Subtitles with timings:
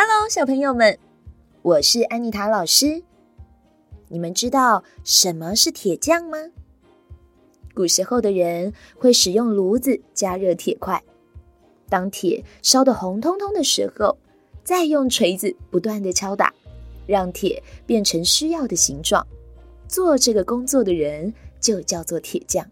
[0.00, 0.96] Hello，小朋友们，
[1.60, 3.02] 我是安妮塔老师。
[4.06, 6.38] 你们知道什么是铁匠吗？
[7.74, 11.02] 古时候的人会使用炉子加热铁块，
[11.88, 14.16] 当铁烧得红彤彤的时候，
[14.62, 16.54] 再用锤子不断地敲打，
[17.04, 19.26] 让铁变成需要的形状。
[19.88, 22.64] 做这个工作的人就叫做铁匠。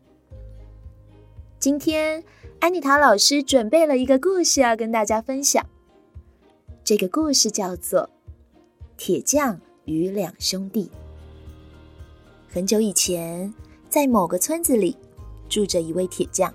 [1.58, 2.22] 今天，
[2.61, 5.66] 安妮塔老师准备了一个故事要跟大家分享。
[6.87, 8.03] 这个故事叫做
[8.96, 10.85] 《铁匠与两兄弟》。
[12.49, 13.53] 很久以前，
[13.89, 14.96] 在某个村子里，
[15.49, 16.54] 住着一位铁匠。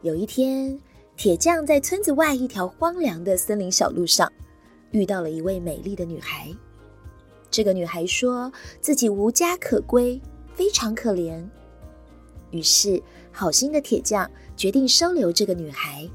[0.00, 0.80] 有一天，
[1.14, 4.32] 铁匠在村子外一条荒凉的森林小路上，
[4.92, 6.50] 遇到了一位美丽的女孩。
[7.50, 10.18] 这个女孩说自己无家可归，
[10.54, 11.44] 非常可怜。
[12.50, 16.08] 于是，好心的铁匠决定收留这个女孩，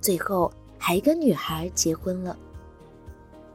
[0.00, 0.50] 最后
[0.84, 2.36] 还跟女孩结婚了。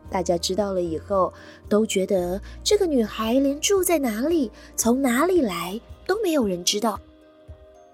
[0.10, 1.34] 大家知道了以后，
[1.68, 6.98] 都觉得这个女孩连住在哪里、从哪里来都没有人知道，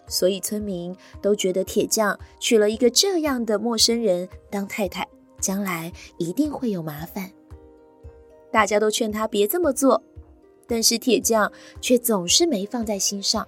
[0.05, 5.07] 所以村民都觉得铁匠娶了一个这样的陌生人当太太，
[5.39, 7.31] 将来一定会有麻烦。
[8.51, 9.99] 大家都劝他别这么做，
[10.67, 13.47] 但是铁匠却总是没放在心上。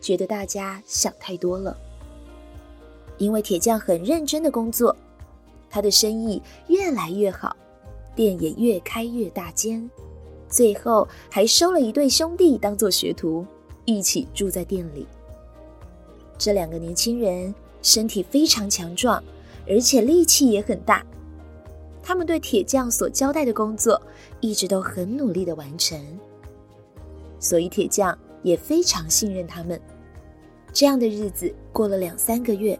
[0.00, 1.76] 觉得大家想太多了，
[3.18, 4.96] 因为铁匠很认真的工作，
[5.74, 7.56] 他的生意越来越好，
[8.14, 9.90] 店也越开越大间，
[10.48, 13.44] 最后还收了一对兄弟当做学徒，
[13.84, 15.04] 一起住在店里。
[16.38, 19.20] 这两个年轻人身体非常强壮，
[19.68, 21.04] 而且力气也很大，
[22.00, 24.00] 他们对铁匠所交代的工作
[24.38, 26.00] 一直都很努力的完成，
[27.40, 29.80] 所以铁匠也非常信任他们。
[30.72, 32.78] 这样的日子过了两三个月，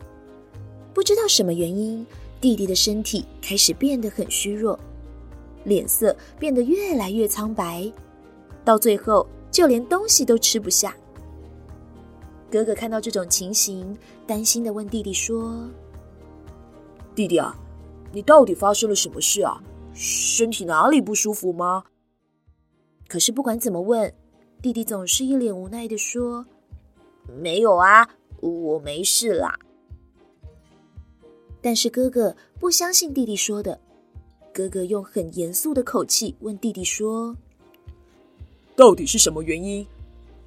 [0.92, 2.06] 不知道什么原因，
[2.44, 4.78] 弟弟的身体开始变得很虚弱，
[5.64, 7.90] 脸色变得越来越苍白，
[8.62, 10.94] 到最后就连东西都吃不下。
[12.52, 13.96] 哥哥看到这种情形，
[14.26, 15.66] 担心的问弟弟说
[17.16, 17.58] ：“弟弟啊，
[18.12, 19.58] 你到底发生了什么事啊？
[19.94, 21.82] 身体哪里不舒服吗？”
[23.08, 24.12] 可是不管怎么问，
[24.60, 26.44] 弟弟总是一脸无奈的说。
[27.40, 28.06] 没有啊，
[28.42, 29.58] 我没事啦。
[31.64, 33.80] 但是哥哥不相信弟弟说的，
[34.52, 37.34] 哥哥用很严肃的口气问弟弟说
[38.76, 39.86] ：“到底是什么原因？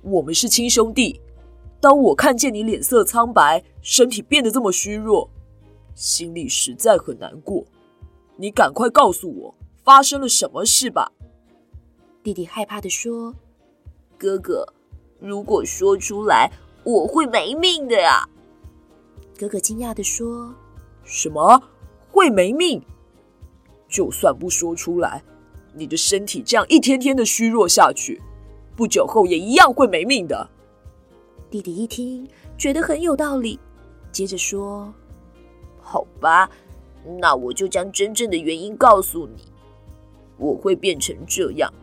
[0.04, 1.20] 我们是亲兄弟，
[1.82, 5.28] 当我看见你脸色苍白，身体变得这么虚弱，
[5.96, 7.66] 心里实在很难过。
[8.36, 11.12] 你赶快告诉我发生了什么事吧。”
[12.22, 13.34] 弟弟害怕的说
[14.20, 14.72] ：“哥哥，
[15.20, 16.52] 如果说出来……”
[16.86, 18.30] 我会没命的呀！
[19.38, 20.54] 哥哥惊讶的说
[21.08, 21.64] ：“什么
[22.12, 22.82] 会没命？
[23.88, 25.24] 就算不说出来，
[25.74, 28.22] 你的身体这样一天天的虚弱下去，
[28.76, 30.50] 不久后也一样会没命的。”
[31.50, 33.58] 弟弟一听，觉得很有道理，
[34.12, 34.94] 接着说
[35.80, 36.50] ：“好吧，
[37.20, 39.44] 那我就将真正的原因告诉你。
[40.38, 41.74] 我会变成这样，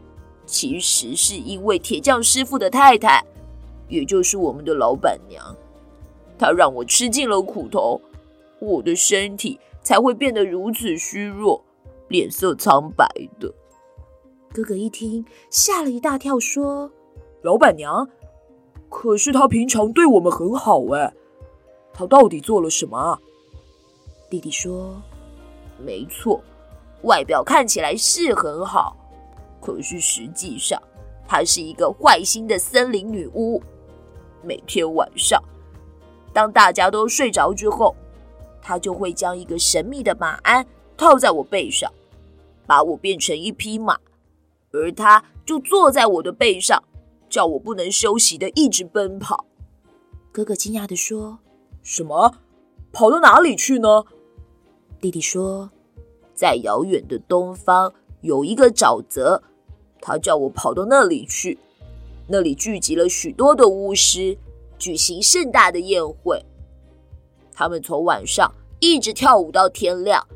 [0.44, 3.24] 其实是因为铁匠师傅的太太。”
[3.88, 5.42] 也就是我们的老板娘，
[6.38, 8.00] 她让我吃尽了苦头，
[8.64, 11.64] 我的身体才会变得如此虚弱，
[12.08, 13.06] 脸色苍白
[13.38, 13.52] 的。
[14.52, 16.90] 哥哥一听，吓了一大跳，说
[17.42, 18.08] ：“老板娘？
[18.88, 21.12] 可是她平常对我们很好哎，
[21.92, 23.18] 她到底做了什么？”
[24.30, 25.02] 弟弟说
[25.84, 26.40] ：“没错，
[27.02, 28.96] 外表看起来是很好，
[29.60, 30.80] 可是实际上，
[31.26, 33.62] 她是一个坏心的森林女巫。”
[34.46, 35.42] 每天晚上，
[36.32, 37.96] 当大家都睡着之后，
[38.66, 40.66] 他就会将一个神秘的马鞍
[40.96, 41.92] 套在我背上，
[42.66, 43.98] 把我变成一匹马，
[44.72, 46.82] 而他就坐在我的背上，
[47.28, 49.44] 叫我不能休息的一直奔跑。
[50.32, 51.40] 哥哥惊讶地说
[51.84, 52.38] ：“什么？
[52.90, 54.04] 跑到哪里去呢？”
[54.98, 55.70] 弟弟说
[56.34, 59.42] ：“在遥远的东方有一个沼泽，
[60.00, 61.58] 他叫我跑到那里去。”
[62.26, 64.38] 那里聚集了许多的巫师，
[64.78, 66.42] 举行盛大的宴会。
[67.54, 70.26] 他们从晚上一直跳舞到天亮，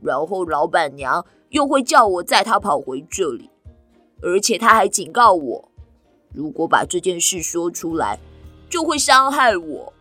[0.00, 3.50] 然后老板娘又会叫我载她跑回这里，
[4.22, 5.70] 而且她还警告我，
[6.32, 8.18] 如果把这件事说出来，
[8.68, 9.92] 就会伤害我。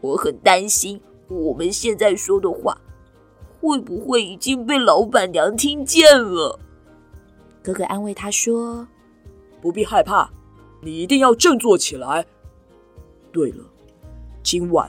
[0.00, 2.78] 我很担心我们现在说的话，
[3.60, 6.58] 会不会已经被老板娘听见了？
[7.62, 8.86] 哥哥安慰他说
[9.60, 10.30] ：“不必害怕。”
[10.80, 12.24] 你一定要振作起来。
[13.32, 13.64] 对了，
[14.44, 14.88] 今晚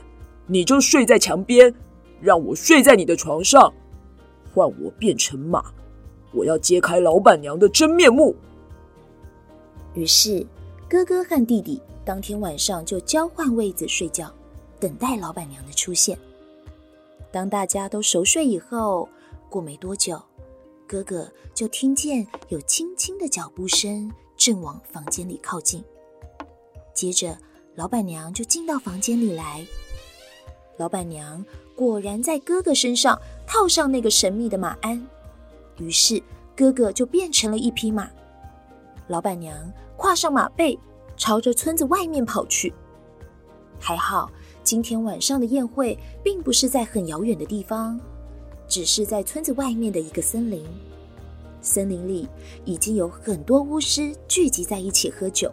[0.51, 1.72] 你就睡在墙边，
[2.19, 3.72] 让我睡在你的床上。
[4.51, 5.63] 换我变成马，
[6.34, 8.36] 我要揭开老板娘的真面目。
[9.94, 10.44] 于是，
[10.90, 14.34] 哥哥和弟弟当天晚上就交换位子睡觉，
[14.80, 16.18] 等待老板娘的出现。
[17.31, 19.07] 当大家都熟睡以后，
[19.52, 20.19] 过没多久，
[20.88, 25.84] 哥哥就听见有轻轻的脚步声正往房间里靠近。
[26.95, 27.38] 接着，
[27.75, 29.63] 老板娘就进到房间里来。
[30.80, 31.46] 老板娘
[31.76, 35.06] 果然在哥哥身上套上那个神秘的马鞍，
[35.78, 36.24] 于是
[36.56, 38.10] 哥哥就变成了一匹马。
[39.08, 39.54] 老板娘
[39.98, 40.80] 跨上马背，
[41.18, 42.74] 朝着村子外面跑去。
[43.78, 44.31] 还好，
[44.64, 48.00] 今天晚上的宴会并不是在很遥远的地方，
[48.66, 50.66] 只是在村子外面的一个森林。
[51.62, 52.26] 森林里
[52.64, 55.52] 已经有很多巫师聚集在一起喝酒。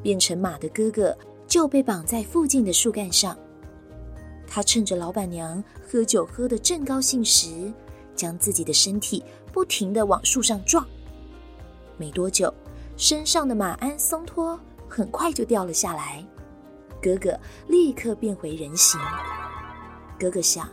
[0.00, 1.16] 变成马的哥哥
[1.48, 3.36] 就被绑在附近的树干上。
[4.54, 7.72] 他趁着老板娘喝酒喝得正高兴时，
[8.14, 10.86] 将自己的身体不停地往树上撞。
[11.96, 12.52] 没多久，
[12.98, 16.22] 身上的马鞍松脱，很快就掉了下来。
[17.00, 17.34] 哥哥
[17.66, 19.00] 立刻变回人形。
[20.20, 20.68] 哥哥想，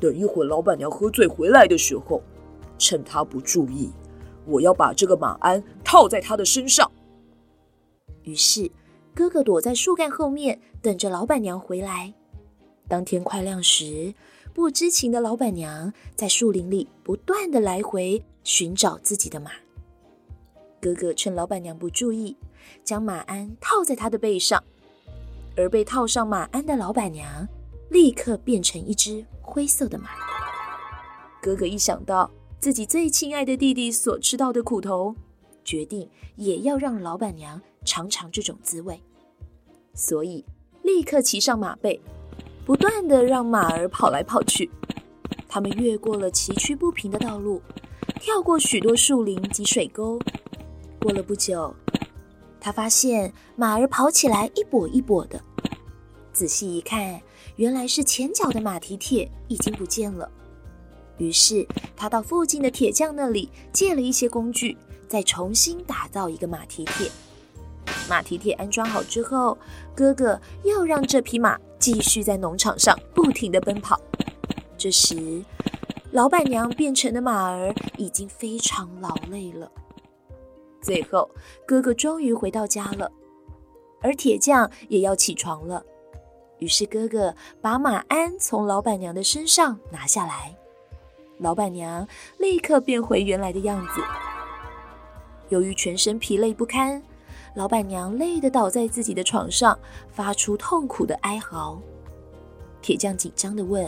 [0.00, 2.22] 等一会儿老板娘喝醉回来的时候，
[2.78, 3.92] 趁她不注意，
[4.46, 6.90] 我要把这个马鞍套在她的身上。
[8.22, 8.70] 于是，
[9.14, 12.14] 哥哥躲在树干后面，等着老板娘回来。
[12.90, 14.12] 当天快亮时，
[14.52, 19.52] 不知情的老板娘在树林里不断地来回寻找自己的马。
[20.80, 22.36] 哥哥趁老板娘不注意，
[22.82, 24.60] 将马鞍套在她的背上，
[25.56, 27.46] 而被套上马鞍的老板娘
[27.90, 30.10] 立刻变成一只灰色的马。
[31.40, 32.28] 哥哥一想到
[32.58, 35.14] 自己最亲爱的弟弟所吃到的苦头，
[35.64, 39.00] 决定也要让老板娘尝尝这种滋味，
[39.94, 40.44] 所以
[40.82, 42.00] 立刻骑上马背，
[42.70, 44.70] 不断的让马儿跑来跑去。
[45.48, 47.60] 他们越过了崎岖不平的道路，
[48.20, 50.16] 跳过许多树林及水沟。
[51.00, 51.74] 过了不久，
[52.60, 55.42] 他发现马儿跑起来一跛一跛的。
[56.32, 57.20] 仔细一看，
[57.56, 60.30] 原来是前脚的马蹄铁已经不见了。
[61.18, 61.66] 于是
[61.96, 64.78] 他到附近的铁匠那里借了一些工具，
[65.08, 67.10] 再重新打造一个马蹄铁。
[68.08, 69.58] 马蹄铁安装好之后，
[69.92, 73.98] 哥哥又让这匹马继续在农场上不停地奔跑。
[74.78, 75.42] 这时，
[76.12, 79.70] 老板娘变成的马儿已经非常劳累了。
[80.80, 81.28] 最后，
[81.66, 83.10] 哥哥终于回到家了，
[84.00, 85.84] 而铁匠也要起床了。
[86.58, 90.56] 于是，哥哥把马鞍从老板娘的身上拿下来，
[91.38, 92.06] 老板娘
[92.38, 94.02] 立刻变回原来的样子。
[95.48, 97.02] 由于全身疲累不堪，
[97.54, 101.80] 老板娘累得倒在自己的床上，发出痛苦的哀嚎。
[102.80, 103.84] 铁匠紧张的问：“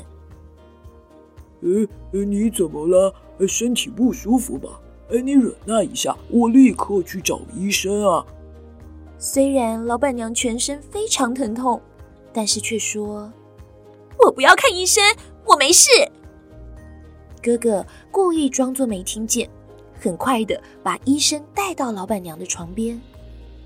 [1.63, 1.89] 诶，
[2.25, 3.15] 你怎么了？
[3.47, 4.81] 身体不舒服吧？”
[5.11, 8.25] 哎，你忍耐一下，我立刻去找医生啊！
[9.19, 11.81] 虽然老板娘全身非常疼痛，
[12.33, 13.31] 但是却说
[14.25, 15.05] ：“我不要看医生，
[15.45, 15.91] 我没事。”
[17.43, 19.49] 哥哥故意装作没听见，
[20.01, 23.01] 很快的把医生带到老板娘的床边。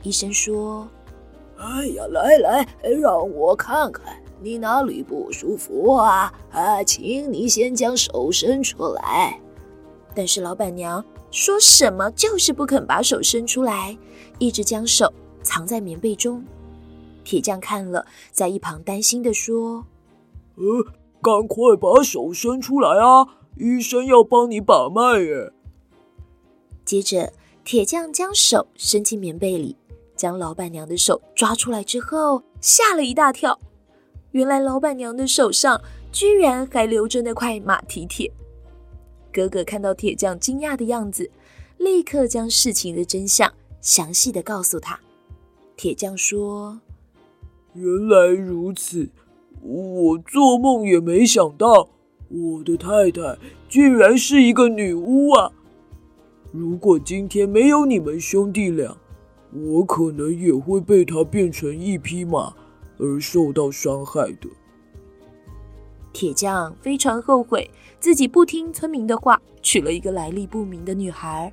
[0.06, 0.86] 医生说
[1.58, 2.68] ：“哎呀，来来，
[3.00, 4.04] 让我看看
[4.40, 6.32] 你哪里不舒服啊？
[6.52, 9.40] 啊，请你先将手伸出来。”
[10.14, 11.04] 但是老板娘。
[11.32, 13.98] 说什么就是不肯把手伸出来，
[14.38, 16.42] 一直将手藏在棉被中。
[17.24, 19.84] 铁匠看了，在一旁担心地说
[20.56, 20.64] ：“呃，
[21.20, 23.26] 赶快把手伸出来啊！
[23.58, 25.52] 医生要帮你把脉耶。”
[26.86, 27.32] 接着，
[27.64, 29.76] 铁匠将手伸进棉被里，
[30.16, 33.58] 将老板娘的手抓出来之后，吓了一大跳。
[34.32, 35.80] 原来老板娘的手上
[36.10, 38.32] 居然还留着那块马蹄铁。
[39.32, 41.30] 哥哥看到铁匠惊讶的样子，
[41.78, 44.98] 立刻将事情的真相详细的告诉他。
[45.76, 46.80] 铁匠说
[47.74, 49.10] ：“原来如此，
[49.62, 51.90] 我做梦也没想到，
[52.28, 55.52] 我的太太居然是一个女巫啊！
[56.52, 58.96] 如果今天没有你们兄弟俩，
[59.52, 62.54] 我可能也会被他变成一匹马
[62.98, 64.48] 而受到伤害的。”
[66.12, 71.52] 铁匠非常后悔自己不听村民的话，娶了一个来历不明的女孩。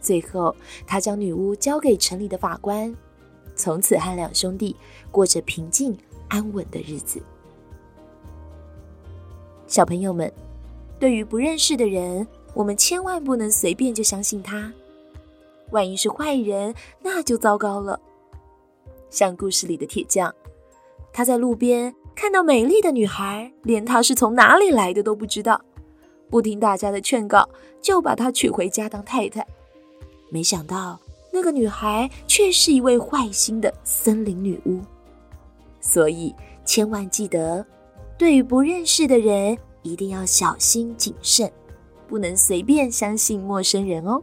[0.00, 0.54] 最后，
[0.86, 2.94] 他将女巫交给城里的法官，
[3.56, 4.76] 从此和两兄弟
[5.10, 5.96] 过着平静
[6.28, 7.20] 安稳的日子。
[9.66, 10.32] 小朋友们，
[11.00, 12.24] 对于不认识的人，
[12.54, 14.72] 我们千万不能随便就相信他。
[15.70, 18.00] 万一是坏人，那就糟糕了。
[19.10, 20.34] 像故事里的铁匠，
[21.12, 21.94] 他在路边。
[22.14, 25.60] 看到美丽的女孩，连她是从哪里来的都不知道。
[26.30, 27.46] 不听大家的劝告，
[27.82, 29.46] 就把她娶回家当太太。
[30.30, 30.98] 没想到
[31.30, 34.80] 那个女孩却是一位坏心的森林女巫。
[35.78, 37.62] 所以千万记得，
[38.16, 41.52] 对于不认识的人，一定要小心谨慎，
[42.08, 44.22] 不能随便相信陌生人哦。